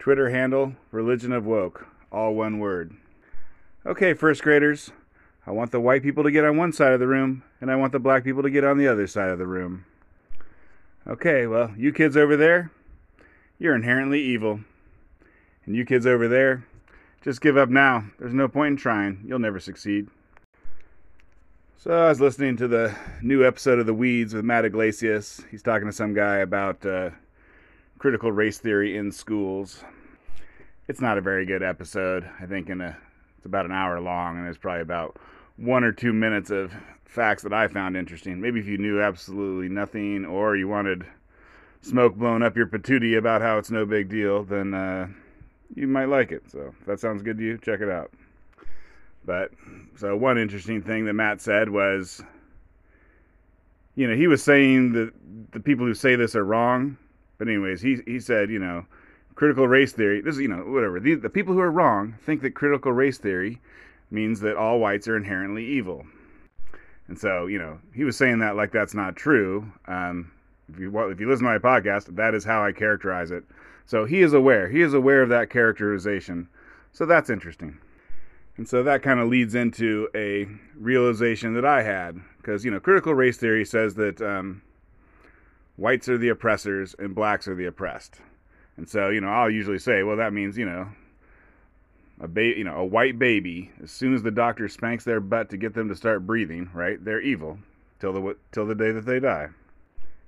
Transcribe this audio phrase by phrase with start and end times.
[0.00, 2.96] Twitter handle Religion of Woke, all one word.
[3.84, 4.92] Okay, first graders,
[5.46, 7.76] I want the white people to get on one side of the room, and I
[7.76, 9.84] want the black people to get on the other side of the room.
[11.06, 12.70] Okay, well, you kids over there,
[13.58, 14.60] you're inherently evil.
[15.66, 16.66] And you kids over there,
[17.22, 18.06] just give up now.
[18.18, 19.22] There's no point in trying.
[19.26, 20.08] You'll never succeed.
[21.76, 25.42] So I was listening to the new episode of The Weeds with Matt Yglesias.
[25.50, 27.10] He's talking to some guy about uh,
[28.00, 29.84] critical race theory in schools.
[30.88, 32.28] It's not a very good episode.
[32.40, 32.96] I think in a
[33.36, 35.18] it's about an hour long, and there's probably about
[35.56, 36.72] one or two minutes of
[37.04, 38.40] facts that I found interesting.
[38.40, 41.06] Maybe if you knew absolutely nothing, or you wanted
[41.82, 45.06] smoke blown up your patootie about how it's no big deal, then uh,
[45.74, 46.50] you might like it.
[46.50, 48.10] So if that sounds good to you, check it out.
[49.26, 49.50] But
[49.96, 52.22] so one interesting thing that Matt said was,
[53.94, 55.12] you know, he was saying that
[55.52, 56.96] the people who say this are wrong.
[57.40, 58.84] But anyways, he he said, you know,
[59.34, 60.20] critical race theory.
[60.20, 61.00] This is you know whatever.
[61.00, 63.62] The, the people who are wrong think that critical race theory
[64.10, 66.04] means that all whites are inherently evil.
[67.08, 69.72] And so, you know, he was saying that like that's not true.
[69.88, 70.30] Um,
[70.68, 73.44] if you if you listen to my podcast, that is how I characterize it.
[73.86, 74.68] So he is aware.
[74.68, 76.46] He is aware of that characterization.
[76.92, 77.78] So that's interesting.
[78.58, 82.80] And so that kind of leads into a realization that I had because you know
[82.80, 84.60] critical race theory says that um,
[85.80, 88.20] whites are the oppressors and blacks are the oppressed.
[88.76, 90.88] And so you know I'll usually say, well, that means you know
[92.20, 95.48] a ba- you know a white baby as soon as the doctor spanks their butt
[95.50, 97.02] to get them to start breathing, right?
[97.02, 97.58] They're evil
[97.98, 99.48] till the till the day that they die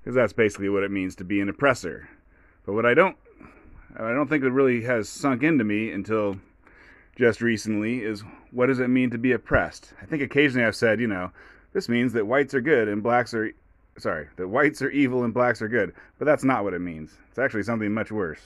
[0.00, 2.08] because that's basically what it means to be an oppressor.
[2.64, 3.16] But what I don't,
[3.96, 6.36] I don't think it really has sunk into me until
[7.16, 9.92] just recently is what does it mean to be oppressed?
[10.00, 11.32] I think occasionally I've said, you know,
[11.72, 13.52] this means that whites are good and blacks are,
[13.98, 15.92] sorry, that whites are evil and blacks are good.
[16.18, 17.12] But that's not what it means.
[17.28, 18.40] It's actually something much worse.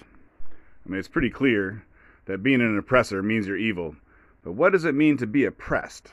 [0.87, 1.84] I mean, it's pretty clear
[2.27, 3.97] that being an oppressor means you're evil.
[4.42, 6.11] But what does it mean to be oppressed?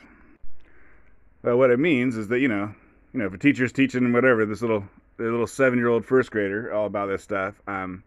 [1.43, 2.73] Well, what it means is that, you know,
[3.13, 4.85] you know, if a teacher's teaching whatever, this little
[5.17, 7.55] the little seven year old first grader all about this stuff.
[7.67, 8.03] Um,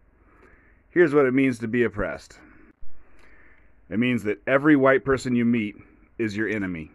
[0.90, 2.38] here's what it means to be oppressed
[3.90, 5.76] it means that every white person you meet
[6.18, 6.90] is your enemy.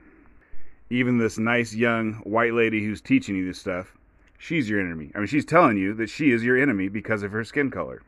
[0.89, 3.95] Even this nice young white lady who's teaching you this stuff,
[4.39, 5.11] she's your enemy.
[5.13, 8.01] I mean, she's telling you that she is your enemy because of her skin color.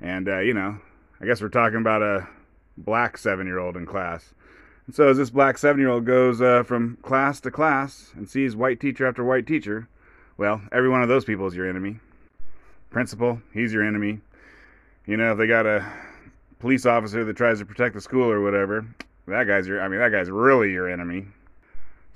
[0.00, 0.78] And, uh, you know,
[1.20, 2.26] I guess we're talking about a
[2.76, 4.34] black seven year old in class.
[4.86, 8.28] And so as this black seven year old goes uh, from class to class and
[8.28, 9.88] sees white teacher after white teacher,
[10.36, 12.00] well, every one of those people is your enemy.
[12.90, 14.20] Principal, he's your enemy.
[15.06, 15.86] You know, if they got a
[16.58, 18.86] police officer that tries to protect the school or whatever,
[19.26, 21.26] that guy's your I mean, that guy's really your enemy.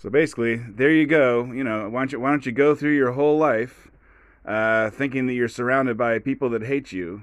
[0.01, 1.45] So basically, there you go.
[1.53, 3.91] You know, why don't you, why don't you go through your whole life
[4.47, 7.23] uh, thinking that you're surrounded by people that hate you,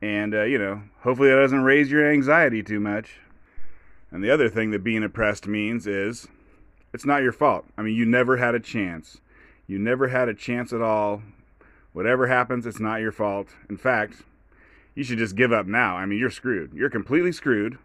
[0.00, 3.16] and uh, you know, hopefully that doesn't raise your anxiety too much.
[4.10, 6.26] And the other thing that being oppressed means is
[6.94, 7.66] it's not your fault.
[7.76, 9.18] I mean, you never had a chance.
[9.66, 11.22] You never had a chance at all.
[11.92, 13.48] Whatever happens, it's not your fault.
[13.68, 14.22] In fact,
[14.94, 15.96] you should just give up now.
[15.96, 16.72] I mean, you're screwed.
[16.72, 17.76] You're completely screwed.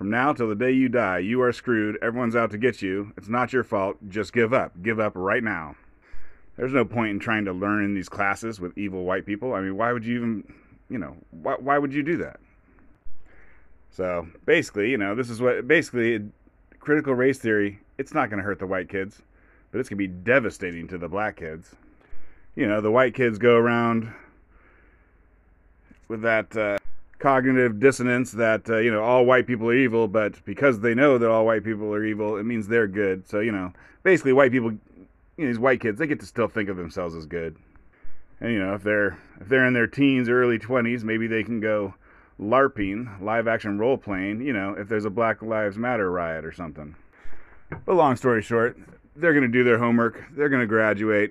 [0.00, 1.98] From now till the day you die, you are screwed.
[2.00, 3.12] Everyone's out to get you.
[3.18, 3.98] It's not your fault.
[4.08, 4.72] Just give up.
[4.82, 5.76] Give up right now.
[6.56, 9.52] There's no point in trying to learn in these classes with evil white people.
[9.52, 10.54] I mean, why would you even,
[10.88, 12.40] you know, why, why would you do that?
[13.90, 16.30] So basically, you know, this is what basically
[16.78, 19.20] critical race theory, it's not going to hurt the white kids
[19.70, 21.76] but it's going to be devastating to the black kids.
[22.56, 24.12] You know, the white kids go around
[26.08, 26.78] with that uh,
[27.20, 31.18] cognitive dissonance that, uh, you know, all white people are evil, but because they know
[31.18, 33.28] that all white people are evil, it means they're good.
[33.28, 33.72] So, you know,
[34.02, 34.78] basically, white people, you
[35.36, 37.56] know, these white kids, they get to still think of themselves as good.
[38.40, 41.60] And, you know, if they're, if they're in their teens, early 20s, maybe they can
[41.60, 41.94] go
[42.40, 46.52] LARPing, live action role playing, you know, if there's a Black Lives Matter riot or
[46.52, 46.96] something.
[47.84, 48.78] But long story short,
[49.14, 51.30] they're going to do their homework, they're going to graduate,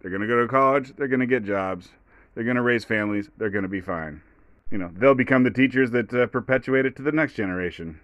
[0.00, 1.88] they're going to go to college, they're going to get jobs,
[2.34, 4.20] they're going to raise families, they're going to be fine.
[4.72, 8.00] You know, they'll become the teachers that uh, perpetuate it to the next generation.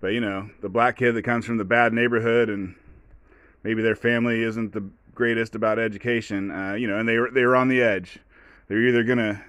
[0.00, 2.74] But, you know, the black kid that comes from the bad neighborhood and
[3.62, 7.44] maybe their family isn't the greatest about education, uh, you know, and they were, they
[7.44, 8.18] were on the edge.
[8.66, 9.44] They're either going to,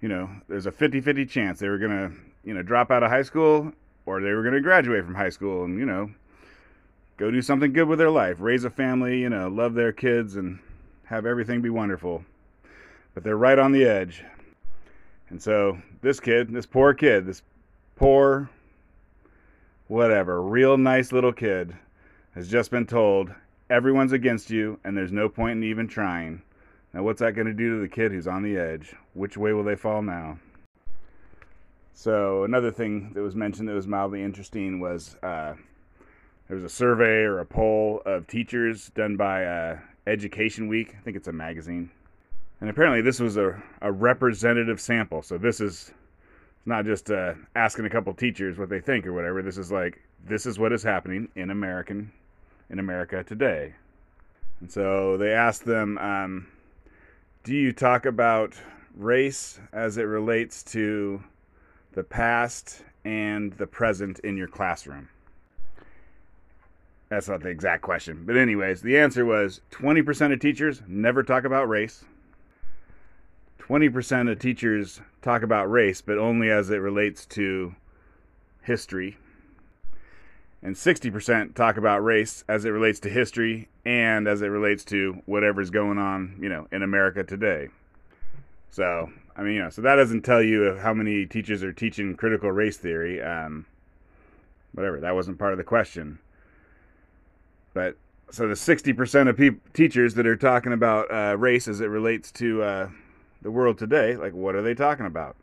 [0.00, 2.12] you know, there's a 50 50 chance they were going to,
[2.42, 3.70] you know, drop out of high school
[4.06, 6.10] or they were going to graduate from high school and, you know,
[7.18, 10.36] go do something good with their life, raise a family, you know, love their kids,
[10.36, 10.58] and
[11.04, 12.24] have everything be wonderful.
[13.12, 14.24] But they're right on the edge.
[15.32, 17.42] And so this kid, this poor kid, this
[17.96, 18.50] poor,
[19.88, 21.74] whatever, real nice little kid,
[22.34, 23.32] has just been told
[23.70, 26.42] everyone's against you and there's no point in even trying.
[26.92, 28.94] Now, what's that going to do to the kid who's on the edge?
[29.14, 30.38] Which way will they fall now?
[31.94, 35.54] So another thing that was mentioned that was mildly interesting was uh,
[36.46, 40.94] there was a survey or a poll of teachers done by uh, Education Week.
[40.94, 41.90] I think it's a magazine.
[42.62, 45.20] And apparently, this was a, a representative sample.
[45.22, 45.90] So, this is
[46.64, 49.42] not just uh, asking a couple teachers what they think or whatever.
[49.42, 52.12] This is like, this is what is happening in American,
[52.70, 53.74] in America today.
[54.60, 56.46] And so they asked them, um,
[57.42, 58.54] do you talk about
[58.94, 61.20] race as it relates to
[61.94, 65.08] the past and the present in your classroom?
[67.08, 68.22] That's not the exact question.
[68.24, 72.04] But, anyways, the answer was 20% of teachers never talk about race.
[73.68, 77.74] 20% of teachers talk about race, but only as it relates to
[78.62, 79.16] history.
[80.62, 85.22] And 60% talk about race as it relates to history and as it relates to
[85.26, 87.68] whatever's going on, you know, in America today.
[88.70, 92.16] So, I mean, you know, so that doesn't tell you how many teachers are teaching
[92.16, 93.22] critical race theory.
[93.22, 93.66] Um,
[94.72, 96.18] whatever, that wasn't part of the question.
[97.74, 97.96] But
[98.30, 102.30] so the 60% of pe- teachers that are talking about uh, race as it relates
[102.32, 102.88] to uh,
[103.42, 105.36] the world today, like what are they talking about?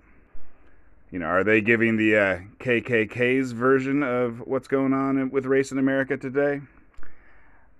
[1.11, 5.71] You know, are they giving the uh, KKK's version of what's going on with race
[5.71, 6.61] in America today?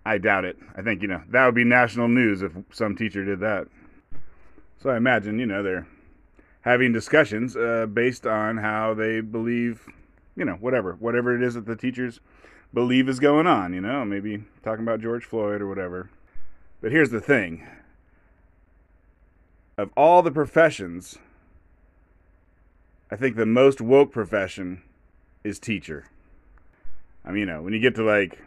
[0.05, 0.57] I doubt it.
[0.75, 3.67] I think, you know, that would be national news if some teacher did that.
[4.81, 5.87] So I imagine, you know, they're
[6.61, 9.85] having discussions uh, based on how they believe,
[10.35, 12.19] you know, whatever, whatever it is that the teachers
[12.73, 16.09] believe is going on, you know, maybe talking about George Floyd or whatever.
[16.81, 17.67] But here's the thing
[19.79, 21.17] of all the professions,
[23.09, 24.81] I think the most woke profession
[25.43, 26.05] is teacher.
[27.23, 28.39] I mean, you know, when you get to like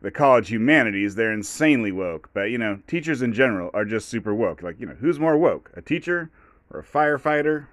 [0.00, 2.30] the college humanities, they're insanely woke.
[2.34, 4.62] But, you know, teachers in general are just super woke.
[4.62, 5.70] Like, you know, who's more woke?
[5.74, 6.30] A teacher
[6.70, 7.66] or a firefighter?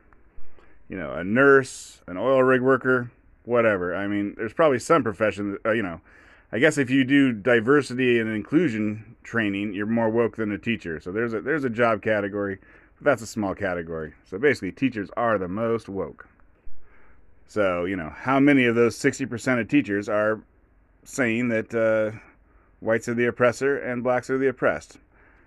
[0.87, 3.11] You know, a nurse, an oil rig worker?
[3.49, 3.95] whatever.
[3.95, 6.01] I mean, there's probably some profession uh, you know,
[6.51, 10.99] I guess if you do diversity and inclusion training, you're more woke than a teacher.
[10.99, 12.57] So there's a there's a job category,
[12.97, 14.13] but that's a small category.
[14.25, 16.27] So basically, teachers are the most woke.
[17.47, 20.41] So you know, how many of those 60% of teachers are
[21.03, 22.17] saying that uh,
[22.79, 24.97] whites are the oppressor and blacks are the oppressed?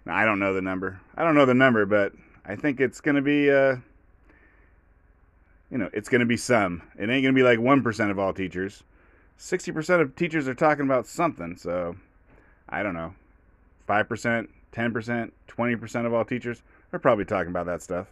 [0.05, 1.01] Now, I don't know the number.
[1.17, 2.13] I don't know the number, but
[2.45, 3.51] I think it's going to be.
[3.51, 3.77] Uh,
[5.71, 6.83] you know, it's going to be some.
[6.97, 8.83] It ain't going to be like 1% of all teachers.
[9.39, 11.57] 60% of teachers are talking about something.
[11.57, 11.97] So,
[12.69, 13.15] I don't know.
[13.89, 16.63] 5%, 10%, 20% of all teachers
[16.93, 18.07] are probably talking about that stuff.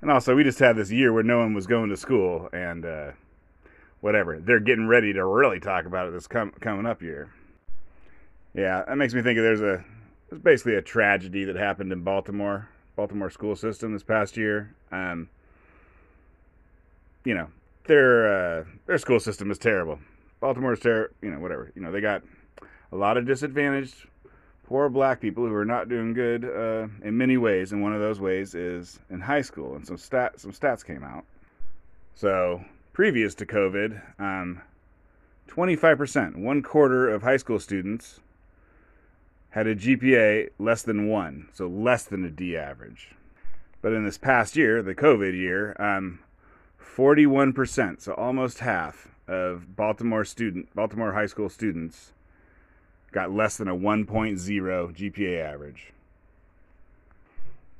[0.00, 2.84] And also, we just had this year where no one was going to school and
[2.84, 3.12] uh,
[4.00, 4.38] whatever.
[4.40, 7.32] They're getting ready to really talk about it this com- coming up year.
[8.54, 9.82] Yeah, that makes me think of there's a
[10.28, 14.74] there's basically a tragedy that happened in Baltimore, Baltimore school system this past year.
[14.90, 15.28] Um,
[17.24, 17.48] you know,
[17.84, 20.00] their uh, their school system is terrible.
[20.42, 21.14] Baltimore's terrible.
[21.22, 21.72] You know, whatever.
[21.74, 22.22] You know, they got
[22.90, 23.94] a lot of disadvantaged
[24.72, 28.00] poor black people who are not doing good uh, in many ways, and one of
[28.00, 29.76] those ways is in high school.
[29.76, 31.24] And some stat some stats came out.
[32.14, 34.60] So previous to COVID, um,
[35.48, 38.20] 25%, one quarter of high school students
[39.50, 43.14] had a GPA less than one, so less than a D average.
[43.82, 46.20] But in this past year, the COVID year, um,
[46.96, 52.12] 41%, so almost half of Baltimore student Baltimore high school students
[53.12, 55.92] got less than a 1.0 GPA average.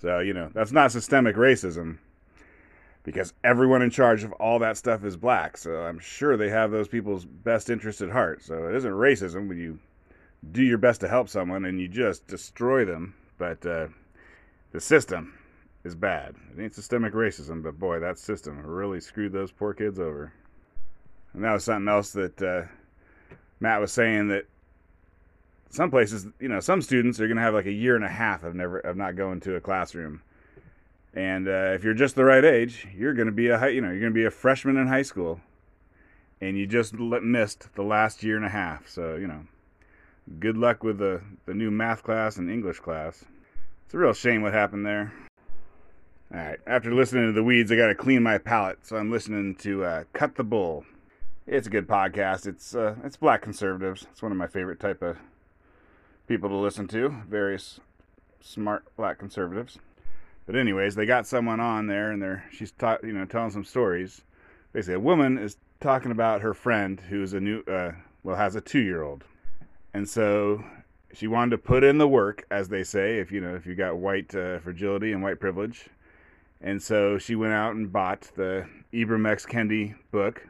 [0.00, 1.98] So, you know, that's not systemic racism
[3.04, 5.56] because everyone in charge of all that stuff is black.
[5.56, 8.42] So, I'm sure they have those people's best interest at heart.
[8.42, 9.78] So, it isn't racism when you
[10.50, 13.88] do your best to help someone and you just destroy them, but uh,
[14.72, 15.38] the system
[15.84, 16.34] is bad.
[16.56, 20.32] It ain't systemic racism, but boy, that system really screwed those poor kids over.
[21.34, 22.62] And that was something else that uh,
[23.60, 24.46] Matt was saying that
[25.70, 28.08] some places, you know, some students are going to have like a year and a
[28.08, 30.22] half of never of not going to a classroom.
[31.14, 33.80] And uh, if you're just the right age, you're going to be a high, you
[33.80, 35.40] know, you're going to be a freshman in high school,
[36.40, 38.88] and you just missed the last year and a half.
[38.88, 39.46] So you know,
[40.38, 43.24] good luck with the the new math class and English class.
[43.86, 45.12] It's a real shame what happened there.
[46.32, 46.58] All right.
[46.66, 49.84] After listening to the weeds, I got to clean my palate, so I'm listening to
[49.84, 50.84] uh, "Cut the Bull."
[51.46, 52.46] It's a good podcast.
[52.46, 54.06] It's uh, it's black conservatives.
[54.10, 55.16] It's one of my favorite type of
[56.28, 57.08] people to listen to.
[57.28, 57.80] Various
[58.40, 59.78] smart black conservatives.
[60.46, 63.64] But anyways, they got someone on there, and they're she's ta- you know telling some
[63.64, 64.22] stories.
[64.72, 68.60] Basically, a woman is talking about her friend who's a new uh, well has a
[68.60, 69.24] two year old,
[69.94, 70.62] and so
[71.12, 73.74] she wanted to put in the work, as they say, if you know if you
[73.74, 75.88] got white uh, fragility and white privilege
[76.60, 79.44] And so she went out and bought the Ibram X.
[79.44, 80.46] Kendi book,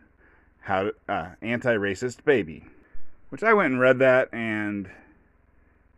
[0.63, 2.65] How uh, Anti-Racist Baby,
[3.31, 4.89] which I went and read that, and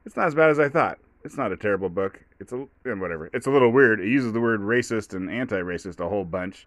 [0.07, 0.99] it's not as bad as I thought.
[1.23, 2.21] It's not a terrible book.
[2.41, 3.31] It's a whatever.
[3.33, 4.01] It's a little weird.
[4.01, 6.67] It uses the word racist and anti-racist a whole bunch,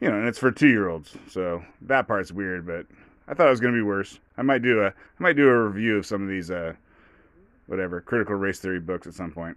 [0.00, 1.16] you know, and it's for two-year-olds.
[1.28, 2.86] So that part's weird, but
[3.28, 4.18] I thought it was going to be worse.
[4.36, 6.74] I might do a I might do a review of some of these uh,
[7.66, 9.56] whatever critical race theory books at some point.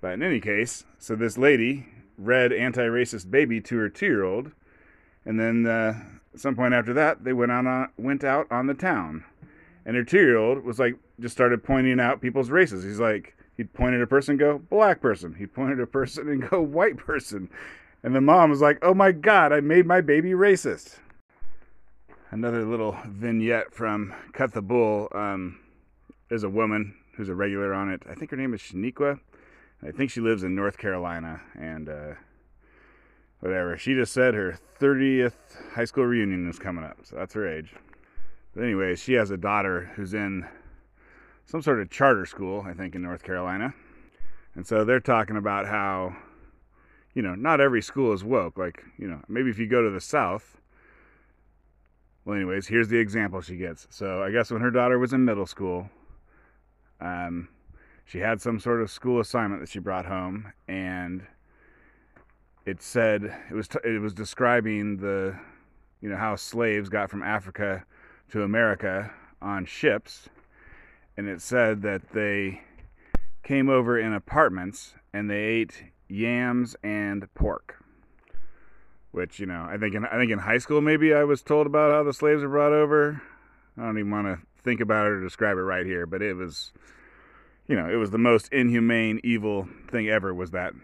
[0.00, 4.52] But in any case, so this lady read anti-racist baby to her two-year-old,
[5.24, 6.00] and then uh,
[6.34, 9.24] at some point after that, they went on a, went out on the town,
[9.86, 12.84] and her two-year-old was like just started pointing out people's races.
[12.84, 15.34] He's like he'd point at a person, and go black person.
[15.38, 17.48] He pointed a person and go white person,
[18.02, 20.96] and the mom was like, "Oh my God, I made my baby racist."
[22.30, 25.08] Another little vignette from Cut the Bull.
[25.14, 25.60] Um,
[26.28, 28.02] there's a woman who's a regular on it.
[28.10, 29.20] I think her name is Shaniqua.
[29.86, 32.14] I think she lives in North Carolina and uh,
[33.44, 33.76] whatever.
[33.76, 35.34] She just said her 30th
[35.74, 37.74] high school reunion is coming up, so that's her age.
[38.54, 40.46] But anyway, she has a daughter who's in
[41.44, 43.74] some sort of charter school, I think, in North Carolina.
[44.54, 46.16] And so they're talking about how,
[47.12, 48.56] you know, not every school is woke.
[48.56, 50.58] Like, you know, maybe if you go to the South.
[52.24, 53.86] Well, anyways, here's the example she gets.
[53.90, 55.90] So I guess when her daughter was in middle school,
[56.98, 57.48] um,
[58.06, 61.26] she had some sort of school assignment that she brought home, and
[62.66, 65.38] it said it was t- it was describing the
[66.00, 67.84] you know how slaves got from Africa
[68.30, 70.28] to America on ships,
[71.16, 72.62] and it said that they
[73.42, 77.76] came over in apartments and they ate yams and pork.
[79.12, 81.66] Which you know, I think in I think in high school maybe I was told
[81.66, 83.22] about how the slaves were brought over.
[83.76, 86.34] I don't even want to think about it or describe it right here, but it
[86.34, 86.72] was
[87.66, 90.74] you know, it was the most inhumane, evil thing ever was that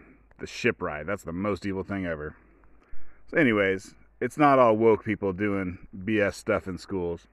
[0.41, 1.07] the ship ride.
[1.07, 2.35] That's the most evil thing ever.
[3.29, 7.27] So, anyways, it's not all woke people doing BS stuff in schools.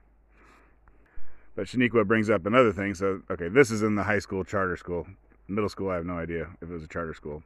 [1.57, 2.95] But Shaniqua brings up another thing.
[2.95, 5.07] So, okay, this is in the high school charter school.
[5.49, 7.43] Middle school, I have no idea if it was a charter school.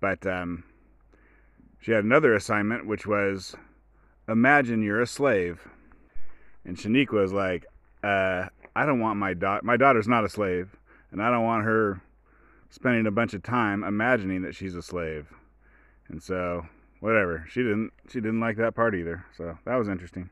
[0.00, 0.64] But um,
[1.80, 3.54] she had another assignment, which was
[4.28, 5.68] imagine you're a slave.
[6.64, 7.66] And Shaniqua was like,
[8.02, 10.76] uh, I don't want my daughter, my daughter's not a slave
[11.14, 12.00] and I don't want her
[12.74, 15.32] spending a bunch of time imagining that she's a slave.
[16.08, 16.66] And so,
[16.98, 17.46] whatever.
[17.48, 19.24] She didn't she didn't like that part either.
[19.36, 20.28] So, that was interesting.